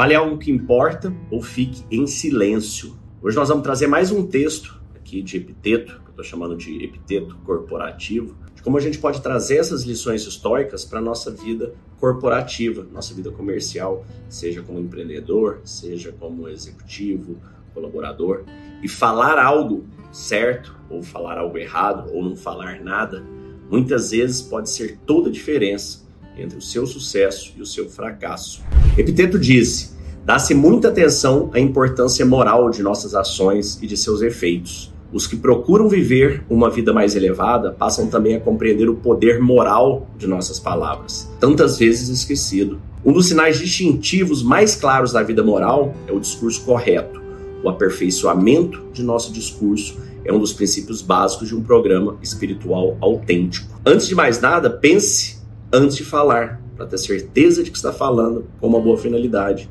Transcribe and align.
Fale 0.00 0.14
algo 0.14 0.38
que 0.38 0.50
importa 0.50 1.14
ou 1.30 1.42
fique 1.42 1.84
em 1.90 2.06
silêncio. 2.06 2.96
Hoje 3.20 3.36
nós 3.36 3.50
vamos 3.50 3.62
trazer 3.62 3.86
mais 3.86 4.10
um 4.10 4.26
texto 4.26 4.80
aqui 4.94 5.20
de 5.20 5.36
epiteto, 5.36 6.00
que 6.00 6.06
eu 6.06 6.10
estou 6.12 6.24
chamando 6.24 6.56
de 6.56 6.82
epiteto 6.82 7.36
corporativo, 7.44 8.34
de 8.54 8.62
como 8.62 8.78
a 8.78 8.80
gente 8.80 8.96
pode 8.96 9.20
trazer 9.20 9.58
essas 9.58 9.82
lições 9.82 10.22
históricas 10.22 10.86
para 10.86 11.00
a 11.00 11.02
nossa 11.02 11.30
vida 11.30 11.74
corporativa, 11.98 12.82
nossa 12.90 13.12
vida 13.12 13.30
comercial, 13.30 14.06
seja 14.26 14.62
como 14.62 14.78
empreendedor, 14.78 15.60
seja 15.64 16.10
como 16.18 16.48
executivo, 16.48 17.36
colaborador, 17.74 18.44
e 18.82 18.88
falar 18.88 19.38
algo 19.38 19.84
certo 20.10 20.74
ou 20.88 21.02
falar 21.02 21.36
algo 21.36 21.58
errado 21.58 22.10
ou 22.10 22.24
não 22.24 22.36
falar 22.36 22.80
nada, 22.80 23.22
muitas 23.70 24.12
vezes 24.12 24.40
pode 24.40 24.70
ser 24.70 24.98
toda 25.04 25.28
a 25.28 25.32
diferença 25.32 26.08
entre 26.38 26.56
o 26.56 26.62
seu 26.62 26.86
sucesso 26.86 27.52
e 27.54 27.60
o 27.60 27.66
seu 27.66 27.90
fracasso. 27.90 28.62
Epiteto 29.00 29.38
disse: 29.38 29.92
dá-se 30.26 30.52
muita 30.52 30.88
atenção 30.88 31.50
à 31.54 31.58
importância 31.58 32.24
moral 32.26 32.68
de 32.68 32.82
nossas 32.82 33.14
ações 33.14 33.78
e 33.80 33.86
de 33.86 33.96
seus 33.96 34.20
efeitos. 34.20 34.92
Os 35.10 35.26
que 35.26 35.36
procuram 35.36 35.88
viver 35.88 36.44
uma 36.50 36.68
vida 36.68 36.92
mais 36.92 37.16
elevada 37.16 37.72
passam 37.72 38.08
também 38.08 38.36
a 38.36 38.40
compreender 38.40 38.90
o 38.90 38.94
poder 38.94 39.40
moral 39.40 40.06
de 40.18 40.26
nossas 40.26 40.60
palavras, 40.60 41.28
tantas 41.40 41.78
vezes 41.78 42.10
esquecido. 42.10 42.78
Um 43.02 43.12
dos 43.12 43.26
sinais 43.26 43.58
distintivos 43.58 44.42
mais 44.42 44.76
claros 44.76 45.12
da 45.12 45.22
vida 45.22 45.42
moral 45.42 45.94
é 46.06 46.12
o 46.12 46.20
discurso 46.20 46.62
correto. 46.66 47.22
O 47.64 47.70
aperfeiçoamento 47.70 48.84
de 48.92 49.02
nosso 49.02 49.32
discurso 49.32 49.96
é 50.26 50.32
um 50.32 50.38
dos 50.38 50.52
princípios 50.52 51.00
básicos 51.00 51.48
de 51.48 51.56
um 51.56 51.62
programa 51.62 52.18
espiritual 52.22 52.98
autêntico. 53.00 53.80
Antes 53.84 54.06
de 54.06 54.14
mais 54.14 54.42
nada, 54.42 54.68
pense 54.68 55.38
antes 55.72 55.96
de 55.96 56.04
falar, 56.04 56.60
para 56.80 56.86
ter 56.86 56.96
certeza 56.96 57.62
de 57.62 57.70
que 57.70 57.76
está 57.76 57.92
falando 57.92 58.46
com 58.58 58.66
uma 58.66 58.80
boa 58.80 58.96
finalidade. 58.96 59.68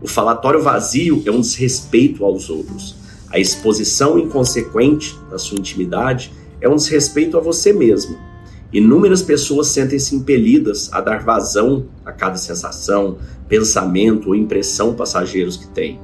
O 0.00 0.06
falatório 0.06 0.62
vazio 0.62 1.20
é 1.26 1.30
um 1.32 1.40
desrespeito 1.40 2.24
aos 2.24 2.48
outros. 2.48 2.94
A 3.28 3.40
exposição 3.40 4.16
inconsequente 4.16 5.18
da 5.28 5.38
sua 5.38 5.58
intimidade 5.58 6.32
é 6.60 6.68
um 6.68 6.76
desrespeito 6.76 7.36
a 7.36 7.40
você 7.40 7.72
mesmo. 7.72 8.16
Inúmeras 8.72 9.22
pessoas 9.22 9.66
sentem-se 9.68 10.14
impelidas 10.14 10.88
a 10.92 11.00
dar 11.00 11.24
vazão 11.24 11.86
a 12.06 12.12
cada 12.12 12.36
sensação, 12.36 13.18
pensamento 13.48 14.28
ou 14.28 14.36
impressão 14.36 14.94
passageiros 14.94 15.56
que 15.56 15.66
têm. 15.66 15.98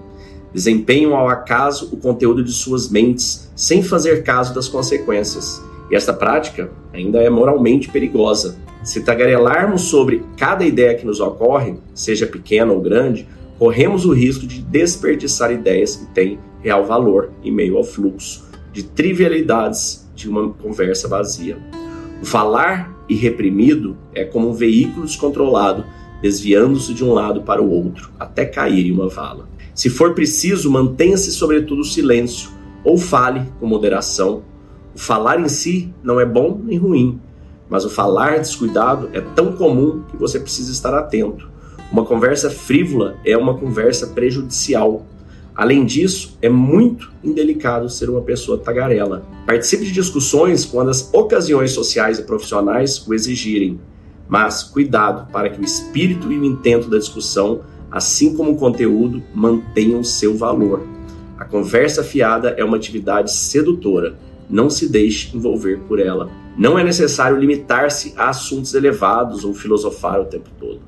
Desempenham 0.52 1.14
ao 1.14 1.28
acaso 1.28 1.88
o 1.92 1.98
conteúdo 1.98 2.42
de 2.42 2.50
suas 2.50 2.88
mentes 2.88 3.48
sem 3.54 3.80
fazer 3.80 4.24
caso 4.24 4.52
das 4.52 4.66
consequências. 4.66 5.62
E 5.88 5.94
esta 5.94 6.12
prática 6.12 6.68
ainda 6.92 7.22
é 7.22 7.30
moralmente 7.30 7.88
perigosa, 7.88 8.58
se 8.82 9.02
tagarelarmos 9.02 9.82
sobre 9.82 10.22
cada 10.36 10.64
ideia 10.64 10.94
que 10.94 11.06
nos 11.06 11.20
ocorre, 11.20 11.76
seja 11.94 12.26
pequena 12.26 12.72
ou 12.72 12.80
grande, 12.80 13.26
corremos 13.58 14.04
o 14.04 14.12
risco 14.12 14.46
de 14.46 14.60
desperdiçar 14.62 15.50
ideias 15.52 15.96
que 15.96 16.06
têm 16.06 16.38
real 16.60 16.84
valor 16.84 17.30
em 17.42 17.50
meio 17.50 17.76
ao 17.76 17.84
fluxo 17.84 18.48
de 18.72 18.82
trivialidades 18.82 20.08
de 20.14 20.28
uma 20.28 20.52
conversa 20.52 21.08
vazia. 21.08 21.58
O 22.22 22.26
falar 22.26 22.96
irreprimido 23.08 23.96
é 24.14 24.24
como 24.24 24.50
um 24.50 24.52
veículo 24.52 25.06
descontrolado, 25.06 25.84
desviando-se 26.20 26.92
de 26.94 27.04
um 27.04 27.12
lado 27.12 27.42
para 27.42 27.62
o 27.62 27.70
outro, 27.70 28.10
até 28.18 28.44
cair 28.44 28.86
em 28.86 28.92
uma 28.92 29.08
vala. 29.08 29.48
Se 29.74 29.88
for 29.88 30.14
preciso, 30.14 30.70
mantenha-se 30.70 31.32
sobretudo 31.32 31.84
silêncio 31.84 32.50
ou 32.84 32.98
fale 32.98 33.42
com 33.58 33.66
moderação. 33.66 34.42
O 34.94 34.98
falar 34.98 35.40
em 35.40 35.48
si 35.48 35.92
não 36.02 36.18
é 36.18 36.24
bom 36.26 36.60
nem 36.64 36.78
ruim, 36.78 37.20
mas 37.68 37.84
o 37.84 37.90
falar 37.90 38.38
descuidado 38.38 39.10
é 39.12 39.20
tão 39.20 39.52
comum 39.52 40.02
que 40.10 40.16
você 40.16 40.40
precisa 40.40 40.72
estar 40.72 40.94
atento. 40.94 41.48
Uma 41.90 42.04
conversa 42.04 42.50
frívola 42.50 43.16
é 43.24 43.36
uma 43.36 43.56
conversa 43.56 44.08
prejudicial. 44.08 45.06
Além 45.54 45.84
disso, 45.84 46.36
é 46.40 46.48
muito 46.48 47.10
indelicado 47.22 47.88
ser 47.88 48.08
uma 48.08 48.20
pessoa 48.20 48.58
tagarela. 48.58 49.24
Participe 49.46 49.84
de 49.84 49.92
discussões 49.92 50.64
quando 50.64 50.90
as 50.90 51.12
ocasiões 51.12 51.72
sociais 51.72 52.18
e 52.18 52.22
profissionais 52.22 53.04
o 53.06 53.14
exigirem, 53.14 53.80
mas 54.28 54.62
cuidado 54.62 55.30
para 55.32 55.48
que 55.48 55.60
o 55.60 55.64
espírito 55.64 56.30
e 56.30 56.38
o 56.38 56.44
intento 56.44 56.88
da 56.88 56.98
discussão, 56.98 57.62
assim 57.90 58.36
como 58.36 58.52
o 58.52 58.56
conteúdo, 58.56 59.22
mantenham 59.34 60.04
seu 60.04 60.36
valor. 60.36 60.86
A 61.38 61.44
conversa 61.44 62.04
fiada 62.04 62.50
é 62.50 62.64
uma 62.64 62.76
atividade 62.76 63.32
sedutora 63.32 64.16
não 64.48 64.70
se 64.70 64.88
deixe 64.88 65.36
envolver 65.36 65.80
por 65.86 66.00
ela. 66.00 66.30
Não 66.58 66.76
é 66.76 66.82
necessário 66.82 67.38
limitar-se 67.38 68.12
a 68.16 68.30
assuntos 68.30 68.74
elevados 68.74 69.44
ou 69.44 69.54
filosofar 69.54 70.20
o 70.20 70.24
tempo 70.24 70.50
todo, 70.58 70.80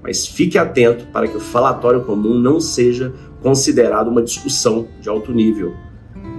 mas 0.00 0.24
fique 0.24 0.56
atento 0.56 1.06
para 1.06 1.26
que 1.26 1.36
o 1.36 1.40
falatório 1.40 2.04
comum 2.04 2.38
não 2.38 2.60
seja 2.60 3.12
considerado 3.42 4.06
uma 4.06 4.22
discussão 4.22 4.86
de 5.00 5.08
alto 5.08 5.32
nível. 5.32 5.74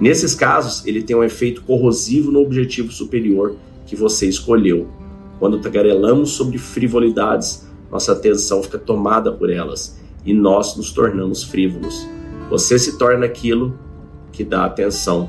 Nesses 0.00 0.34
casos, 0.34 0.86
ele 0.86 1.02
tem 1.02 1.14
um 1.14 1.22
efeito 1.22 1.62
corrosivo 1.64 2.32
no 2.32 2.40
objetivo 2.40 2.90
superior 2.90 3.56
que 3.84 3.94
você 3.94 4.26
escolheu. 4.26 4.88
Quando 5.38 5.60
tagarelamos 5.60 6.30
sobre 6.30 6.56
frivolidades, 6.56 7.68
nossa 7.90 8.12
atenção 8.12 8.62
fica 8.62 8.78
tomada 8.78 9.30
por 9.30 9.50
elas 9.50 10.00
e 10.24 10.32
nós 10.32 10.76
nos 10.76 10.92
tornamos 10.92 11.42
frívolos. 11.42 12.08
Você 12.48 12.78
se 12.78 12.96
torna 12.96 13.26
aquilo 13.26 13.78
que 14.32 14.44
dá 14.44 14.64
atenção 14.64 15.28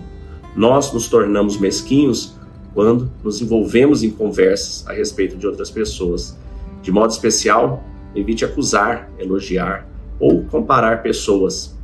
nós 0.56 0.91
nos 0.91 1.08
tornamos 1.08 1.58
mesquinhos 1.58 2.36
quando 2.74 3.12
nos 3.24 3.41
envolvemos 3.41 4.03
em 4.03 4.09
conversas 4.09 4.85
a 4.88 4.94
respeito 4.94 5.35
de 5.35 5.47
outras 5.47 5.69
pessoas. 5.69 6.38
De 6.81 6.91
modo 6.91 7.12
especial, 7.12 7.84
evite 8.16 8.46
acusar, 8.46 9.12
elogiar 9.19 9.88
ou 10.19 10.44
comparar 10.44 11.02
pessoas. 11.02 11.75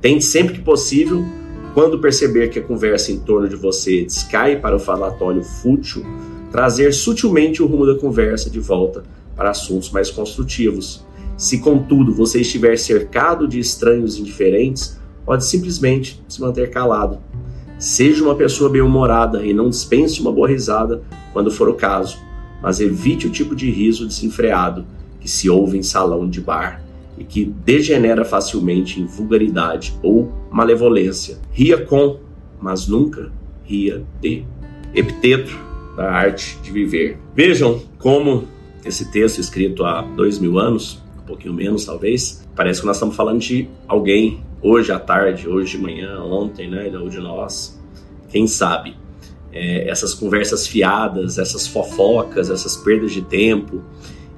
Tente 0.00 0.24
sempre 0.24 0.54
que 0.54 0.62
possível, 0.62 1.24
quando 1.74 1.98
perceber 1.98 2.48
que 2.48 2.58
a 2.58 2.62
conversa 2.62 3.12
em 3.12 3.18
torno 3.18 3.48
de 3.48 3.56
você 3.56 4.02
descai 4.02 4.58
para 4.58 4.76
o 4.76 4.80
falatório 4.80 5.42
fútil, 5.42 6.04
trazer 6.50 6.92
sutilmente 6.92 7.62
o 7.62 7.66
rumo 7.66 7.86
da 7.86 7.98
conversa 7.98 8.48
de 8.48 8.60
volta 8.60 9.02
para 9.34 9.50
assuntos 9.50 9.90
mais 9.90 10.10
construtivos. 10.10 11.04
Se, 11.36 11.58
contudo, 11.58 12.14
você 12.14 12.40
estiver 12.40 12.78
cercado 12.78 13.46
de 13.46 13.58
estranhos 13.58 14.18
indiferentes, 14.18 14.98
pode 15.24 15.44
simplesmente 15.44 16.22
se 16.28 16.40
manter 16.40 16.70
calado 16.70 17.18
Seja 17.78 18.24
uma 18.24 18.34
pessoa 18.34 18.70
bem-humorada 18.70 19.44
e 19.44 19.52
não 19.52 19.68
dispense 19.68 20.20
uma 20.20 20.32
boa 20.32 20.48
risada 20.48 21.02
quando 21.32 21.50
for 21.50 21.68
o 21.68 21.74
caso, 21.74 22.18
mas 22.62 22.80
evite 22.80 23.26
o 23.26 23.30
tipo 23.30 23.54
de 23.54 23.70
riso 23.70 24.06
desenfreado 24.06 24.86
que 25.20 25.28
se 25.28 25.50
ouve 25.50 25.76
em 25.76 25.82
salão 25.82 26.28
de 26.28 26.40
bar 26.40 26.82
e 27.18 27.24
que 27.24 27.44
degenera 27.44 28.24
facilmente 28.24 29.00
em 29.00 29.04
vulgaridade 29.04 29.94
ou 30.02 30.32
malevolência. 30.50 31.38
Ria 31.52 31.76
com, 31.76 32.18
mas 32.60 32.86
nunca 32.86 33.30
ria 33.64 34.04
de. 34.20 34.44
Epiteto 34.94 35.52
da 35.94 36.10
arte 36.10 36.58
de 36.62 36.70
viver. 36.70 37.18
Vejam 37.34 37.82
como 37.98 38.44
esse 38.84 39.10
texto 39.10 39.38
escrito 39.38 39.84
há 39.84 40.00
dois 40.00 40.38
mil 40.38 40.58
anos, 40.58 41.02
um 41.18 41.26
pouquinho 41.26 41.52
menos 41.52 41.84
talvez, 41.84 42.46
parece 42.54 42.80
que 42.80 42.86
nós 42.86 42.96
estamos 42.96 43.16
falando 43.16 43.40
de 43.40 43.68
alguém 43.86 44.40
hoje 44.62 44.92
à 44.92 44.98
tarde, 44.98 45.48
hoje 45.48 45.76
de 45.76 45.82
manhã, 45.82 46.20
ontem, 46.22 46.68
né, 46.68 46.90
ou 46.98 47.08
de 47.08 47.18
nós, 47.18 47.80
quem 48.28 48.46
sabe. 48.46 48.96
É, 49.52 49.88
essas 49.88 50.12
conversas 50.12 50.66
fiadas, 50.66 51.38
essas 51.38 51.66
fofocas, 51.66 52.50
essas 52.50 52.76
perdas 52.76 53.12
de 53.12 53.22
tempo. 53.22 53.82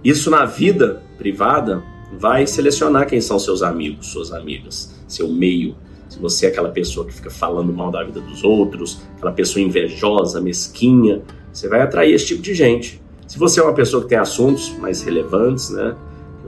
Isso 0.05 0.31
na 0.31 0.45
vida 0.45 1.03
privada 1.17 1.83
vai 2.19 2.47
selecionar 2.47 3.07
quem 3.07 3.21
são 3.21 3.39
seus 3.39 3.62
amigos, 3.62 4.07
suas 4.09 4.33
amigas, 4.33 4.95
seu 5.09 5.28
meio. 5.28 5.75
Se 6.09 6.19
você 6.19 6.47
é 6.47 6.49
aquela 6.49 6.71
pessoa 6.71 7.07
que 7.07 7.12
fica 7.12 7.31
falando 7.31 7.73
mal 7.73 7.91
da 7.91 8.03
vida 8.03 8.21
dos 8.21 8.45
outros, 8.45 9.01
aquela 9.17 9.33
pessoa 9.33 9.62
invejosa, 9.62 10.41
mesquinha, 10.41 11.23
você 11.53 11.69
vai 11.69 11.83
atrair 11.83 12.15
esse 12.15 12.27
tipo 12.27 12.41
de 12.41 12.55
gente. 12.55 13.03
Se 13.27 13.39
você 13.39 13.61
é 13.61 13.62
uma 13.62 13.75
pessoa 13.75 14.03
que 14.03 14.09
tem 14.09 14.19
assuntos 14.19 14.71
mais 14.78 15.03
relevantes, 15.03 15.71
né, 15.71 15.95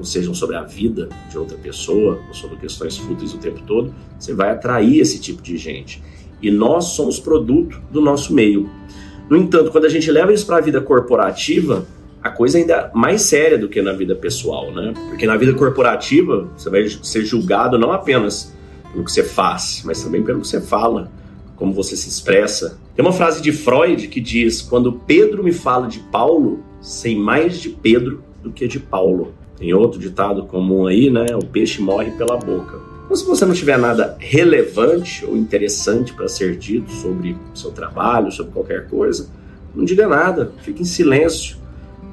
não 0.00 0.04
sejam 0.04 0.32
sobre 0.32 0.56
a 0.56 0.62
vida 0.62 1.10
de 1.30 1.36
outra 1.36 1.58
pessoa, 1.58 2.18
ou 2.26 2.32
sobre 2.32 2.56
questões 2.56 2.96
fúteis 2.96 3.34
o 3.34 3.38
tempo 3.38 3.60
todo, 3.66 3.94
você 4.18 4.32
vai 4.32 4.50
atrair 4.50 4.98
esse 4.98 5.20
tipo 5.20 5.42
de 5.42 5.58
gente. 5.58 6.02
E 6.40 6.50
nós 6.50 6.86
somos 6.86 7.20
produto 7.20 7.78
do 7.92 8.00
nosso 8.00 8.32
meio. 8.32 8.68
No 9.28 9.36
entanto, 9.36 9.70
quando 9.70 9.84
a 9.84 9.90
gente 9.90 10.10
leva 10.10 10.32
isso 10.32 10.46
para 10.46 10.56
a 10.56 10.60
vida 10.60 10.80
corporativa, 10.80 11.86
a 12.22 12.30
coisa 12.30 12.56
ainda 12.56 12.74
é 12.74 12.90
mais 12.94 13.22
séria 13.22 13.58
do 13.58 13.68
que 13.68 13.82
na 13.82 13.92
vida 13.92 14.16
pessoal, 14.16 14.72
né? 14.72 14.94
Porque 15.10 15.26
na 15.26 15.36
vida 15.36 15.52
corporativa, 15.52 16.48
você 16.56 16.70
vai 16.70 16.88
ser 16.88 17.26
julgado 17.26 17.78
não 17.78 17.92
apenas 17.92 18.56
pelo 18.90 19.04
que 19.04 19.12
você 19.12 19.22
faz, 19.22 19.82
mas 19.84 20.02
também 20.02 20.22
pelo 20.22 20.40
que 20.40 20.48
você 20.48 20.62
fala, 20.62 21.12
como 21.56 21.74
você 21.74 21.94
se 21.94 22.08
expressa. 22.08 22.78
Tem 22.96 23.04
uma 23.04 23.12
frase 23.12 23.42
de 23.42 23.52
Freud 23.52 24.08
que 24.08 24.18
diz: 24.18 24.62
Quando 24.62 24.94
Pedro 24.94 25.44
me 25.44 25.52
fala 25.52 25.86
de 25.86 25.98
Paulo, 25.98 26.64
sei 26.80 27.14
mais 27.14 27.60
de 27.60 27.68
Pedro 27.68 28.24
do 28.42 28.50
que 28.50 28.66
de 28.66 28.80
Paulo. 28.80 29.34
Tem 29.60 29.74
outro 29.74 30.00
ditado 30.00 30.46
comum 30.46 30.86
aí, 30.86 31.10
né? 31.10 31.26
O 31.36 31.44
peixe 31.44 31.82
morre 31.82 32.10
pela 32.12 32.38
boca. 32.38 32.80
Então, 33.04 33.14
se 33.14 33.26
você 33.26 33.44
não 33.44 33.52
tiver 33.52 33.78
nada 33.78 34.16
relevante 34.18 35.26
ou 35.26 35.36
interessante 35.36 36.14
para 36.14 36.26
ser 36.28 36.56
dito 36.56 36.90
sobre 36.90 37.36
seu 37.54 37.70
trabalho, 37.70 38.32
sobre 38.32 38.52
qualquer 38.52 38.88
coisa, 38.88 39.28
não 39.74 39.84
diga 39.84 40.08
nada, 40.08 40.50
fique 40.62 40.80
em 40.80 40.86
silêncio. 40.86 41.58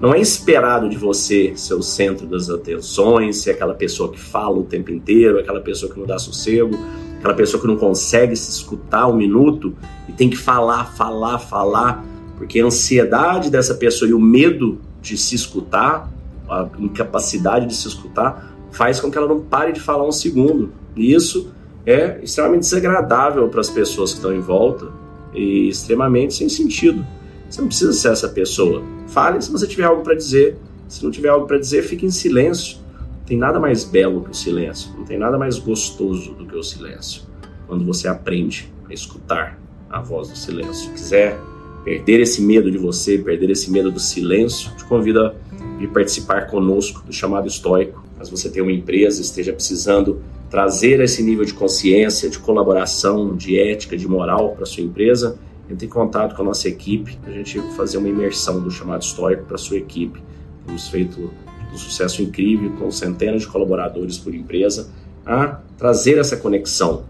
Não 0.02 0.14
é 0.14 0.20
esperado 0.20 0.90
de 0.90 0.98
você 0.98 1.54
ser 1.56 1.74
o 1.74 1.82
centro 1.82 2.28
das 2.28 2.50
atenções, 2.50 3.38
ser 3.38 3.52
aquela 3.52 3.74
pessoa 3.74 4.12
que 4.12 4.20
fala 4.20 4.58
o 4.58 4.64
tempo 4.64 4.92
inteiro, 4.92 5.40
aquela 5.40 5.62
pessoa 5.62 5.92
que 5.92 5.98
não 5.98 6.06
dá 6.06 6.20
sossego, 6.20 6.78
aquela 7.18 7.34
pessoa 7.34 7.62
que 7.62 7.68
não 7.68 7.78
consegue 7.78 8.36
se 8.36 8.52
escutar 8.52 9.08
um 9.08 9.16
minuto 9.16 9.74
e 10.10 10.12
tem 10.12 10.30
que 10.30 10.38
falar, 10.38 10.96
falar, 10.96 11.40
falar, 11.40 12.06
porque 12.38 12.60
a 12.60 12.66
ansiedade 12.66 13.50
dessa 13.50 13.74
pessoa 13.74 14.10
e 14.10 14.14
o 14.14 14.20
medo 14.20 14.80
de 15.02 15.18
se 15.18 15.34
escutar, 15.34 16.12
a 16.50 16.68
incapacidade 16.80 17.68
de 17.68 17.76
se 17.76 17.88
escutar, 17.88 18.56
faz 18.72 19.00
com 19.00 19.10
que 19.10 19.18
ela 19.18 19.28
não 19.28 19.42
pare 19.42 19.72
de 19.72 19.80
falar 19.80 20.08
um 20.08 20.12
segundo. 20.12 20.72
E 20.96 21.14
isso 21.14 21.52
é 21.86 22.20
extremamente 22.22 22.62
desagradável 22.62 23.48
para 23.50 23.62
as 23.62 23.70
pessoas 23.70 24.12
que 24.12 24.18
estão 24.18 24.34
em 24.34 24.40
volta 24.40 24.92
e 25.34 25.70
extremamente 25.70 26.34
sem 26.34 26.50
sentido. 26.50 27.06
Você 27.50 27.62
não 27.62 27.68
precisa 27.68 27.94
ser 27.94 28.10
essa 28.10 28.28
pessoa. 28.28 28.84
Fale 29.08 29.42
se 29.42 29.52
você 29.52 29.66
tiver 29.68 29.86
algo 29.86 30.04
para 30.04 30.16
dizer. 30.16 30.58
Se 30.88 31.04
não 31.04 31.12
tiver 31.12 31.30
algo 31.30 31.48
para 31.48 31.58
dizer, 31.58 31.84
fique 31.84 32.06
em 32.06 32.12
silêncio. 32.12 32.78
Não 33.20 33.26
tem 33.26 33.38
nada 33.38 33.60
mais 33.60 33.84
belo 33.84 34.24
que 34.24 34.32
o 34.32 34.34
silêncio. 34.34 34.92
Não 34.98 35.06
tem 35.06 35.18
nada 35.18 35.38
mais 35.38 35.58
gostoso 35.60 36.34
do 36.34 36.46
que 36.46 36.56
o 36.56 36.64
silêncio. 36.64 37.24
Quando 37.68 37.86
você 37.86 38.08
aprende 38.08 38.72
a 38.90 38.94
escutar 38.94 39.60
a 39.90 40.02
voz 40.02 40.30
do 40.30 40.38
silêncio. 40.38 40.74
Se 40.74 40.90
quiser 40.90 41.40
perder 41.84 42.20
esse 42.20 42.42
medo 42.42 42.70
de 42.70 42.78
você, 42.78 43.18
perder 43.18 43.50
esse 43.50 43.72
medo 43.72 43.90
do 43.90 44.00
silêncio, 44.00 44.72
te 44.76 44.84
convido 44.86 45.22
a 45.22 45.34
vir 45.78 45.90
participar 45.90 46.48
conosco 46.48 47.04
do 47.06 47.14
chamado 47.14 47.48
estoico. 47.48 48.04
Mas 48.18 48.30
você 48.30 48.50
tem 48.50 48.62
uma 48.62 48.72
empresa, 48.72 49.22
esteja 49.22 49.54
precisando 49.54 50.22
trazer 50.50 51.00
esse 51.00 51.22
nível 51.22 51.46
de 51.46 51.54
consciência, 51.54 52.30
de 52.30 52.40
colaboração, 52.40 53.36
de 53.36 53.60
ética, 53.60 53.98
de 53.98 54.08
moral 54.08 54.52
para 54.56 54.66
sua 54.66 54.84
empresa, 54.84 55.38
entre 55.70 55.86
em 55.86 55.90
contato 55.90 56.36
com 56.36 56.42
a 56.42 56.46
nossa 56.46 56.68
equipe 56.68 57.20
a 57.26 57.32
gente 57.32 57.60
fazer 57.76 57.98
uma 57.98 58.08
imersão 58.08 58.62
do 58.62 58.72
chamado 58.72 59.02
histórico 59.02 59.44
para 59.44 59.58
sua 59.58 59.78
equipe. 59.78 60.22
Temos 60.66 60.88
feito 60.88 61.30
um 61.72 61.78
sucesso 61.78 62.22
incrível 62.22 62.72
com 62.78 62.90
centenas 62.90 63.42
de 63.42 63.48
colaboradores 63.48 64.18
por 64.18 64.34
empresa 64.34 64.90
a 65.26 65.60
trazer 65.78 66.18
essa 66.18 66.38
conexão 66.38 67.04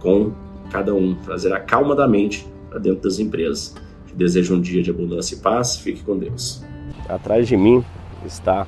com 0.00 0.32
cada 0.70 0.92
um, 0.92 1.14
trazer 1.14 1.52
a 1.52 1.60
calma 1.60 1.94
da 1.94 2.08
mente 2.08 2.46
para 2.68 2.78
dentro 2.78 3.02
das 3.02 3.18
empresas. 3.18 3.74
Te 4.06 4.14
desejo 4.14 4.56
um 4.56 4.60
dia 4.60 4.82
de 4.82 4.90
abundância 4.90 5.36
e 5.36 5.38
paz. 5.38 5.76
Fique 5.76 6.02
com 6.02 6.18
Deus. 6.18 6.62
Atrás 7.08 7.46
de 7.46 7.56
mim 7.56 7.84
está 8.26 8.66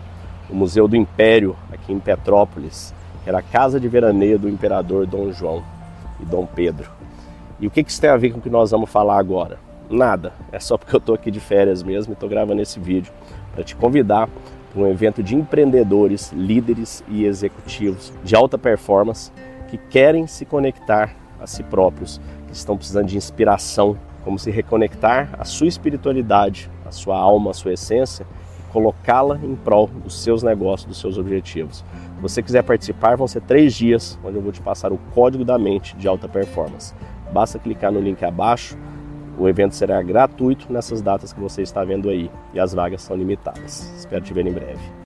o 0.51 0.55
Museu 0.55 0.87
do 0.87 0.97
Império, 0.97 1.57
aqui 1.73 1.93
em 1.93 1.99
Petrópolis, 1.99 2.95
que 3.23 3.29
era 3.29 3.39
a 3.39 3.43
casa 3.43 3.81
de 3.81 3.89
veraneio 3.89 4.39
do 4.39 4.49
imperador 4.49 5.07
Dom 5.07 5.33
João 5.33 5.63
e 6.21 6.25
Dom 6.25 6.47
Pedro. 6.47 6.91
E 7.61 7.67
o 7.67 7.71
que 7.71 7.81
isso 7.81 8.01
tem 8.01 8.11
a 8.11 8.17
ver 8.17 8.33
com 8.33 8.39
o 8.39 8.43
que 8.43 8.51
nós 8.51 8.71
vamos 8.71 8.91
falar 8.91 9.19
agora? 9.19 9.59
Nada, 9.89 10.33
é 10.51 10.59
só 10.59 10.77
porque 10.77 10.95
eu 10.95 10.99
estou 10.99 11.15
aqui 11.15 11.31
de 11.31 11.41
férias 11.41 11.83
mesmo 11.83 12.13
e 12.13 12.15
estou 12.15 12.29
gravando 12.29 12.61
esse 12.61 12.81
vídeo 12.81 13.13
para 13.55 13.63
te 13.63 13.77
convidar 13.77 14.29
para 14.73 14.83
um 14.83 14.89
evento 14.89 15.23
de 15.23 15.37
empreendedores, 15.37 16.33
líderes 16.33 17.05
e 17.09 17.25
executivos 17.25 18.13
de 18.25 18.35
alta 18.35 18.57
performance 18.57 19.31
que 19.69 19.77
querem 19.77 20.27
se 20.27 20.45
conectar 20.45 21.15
a 21.41 21.47
si 21.47 21.63
próprios, 21.63 22.21
que 22.47 22.53
estão 22.53 22.77
precisando 22.77 23.07
de 23.07 23.17
inspiração, 23.17 23.97
como 24.25 24.39
se 24.39 24.51
reconectar 24.51 25.29
à 25.39 25.45
sua 25.45 25.67
espiritualidade, 25.67 26.71
à 26.87 26.91
sua 26.91 27.19
alma, 27.19 27.51
à 27.51 27.55
sua 27.55 27.73
essência 27.73 28.27
colocá-la 28.73 29.39
em 29.43 29.55
prol 29.55 29.89
dos 29.89 30.23
seus 30.23 30.43
negócios, 30.43 30.89
dos 30.89 30.99
seus 30.99 31.19
objetivos. 31.19 31.85
Se 32.17 32.23
você 32.23 32.43
quiser 32.43 32.63
participar, 32.63 33.17
vão 33.17 33.29
ser 33.29 33.43
três 33.43 33.75
dias 33.75 34.19
onde 34.25 34.37
eu 34.37 34.43
vou 34.43 34.53
te 34.53 34.61
passar 34.61 34.93
o 34.93 34.99
código 35.15 35.45
da 35.45 35.59
mente 35.59 35.97
de 35.97 36.09
alta 36.09 36.29
performance. 36.29 36.95
Basta 37.33 37.59
clicar 37.59 37.93
no 37.93 38.01
link 38.01 38.23
abaixo. 38.25 38.77
O 39.39 39.49
evento 39.49 39.75
será 39.75 40.03
gratuito 40.03 40.73
nessas 40.73 41.01
datas 41.01 41.33
que 41.33 41.41
você 41.41 41.63
está 41.63 41.83
vendo 41.85 42.09
aí 42.09 42.31
e 42.53 42.61
as 42.61 42.75
vagas 42.75 43.03
são 43.03 43.17
limitadas. 43.17 43.93
Espero 43.97 44.23
te 44.23 44.33
ver 44.33 44.47
em 44.47 44.53
breve. 44.53 44.93